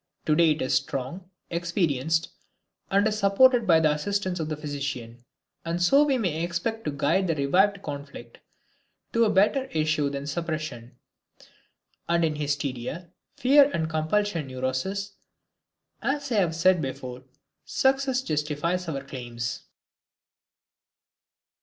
Today 0.25 0.49
it 0.49 0.63
is 0.63 0.73
strong, 0.73 1.29
experienced 1.51 2.29
and 2.89 3.07
is 3.07 3.19
supported 3.19 3.67
by 3.67 3.79
the 3.79 3.91
assistance 3.91 4.39
of 4.39 4.49
the 4.49 4.57
physician. 4.57 5.23
And 5.63 5.79
so 5.79 6.03
we 6.03 6.17
may 6.17 6.43
expect 6.43 6.85
to 6.85 6.91
guide 6.91 7.27
the 7.27 7.35
revived 7.35 7.83
conflict 7.83 8.39
to 9.13 9.25
a 9.25 9.29
better 9.29 9.65
issue 9.65 10.09
than 10.09 10.23
a 10.23 10.25
suppression, 10.25 10.95
and 12.09 12.25
in 12.25 12.37
hysteria, 12.37 13.11
fear 13.37 13.69
and 13.75 13.91
compulsion 13.91 14.47
neuroses, 14.47 15.13
as 16.01 16.31
I 16.31 16.37
have 16.37 16.55
said 16.55 16.81
before, 16.81 17.21
success 17.63 18.23
justifies 18.23 18.89
our 18.89 19.03
claims. 19.03 19.65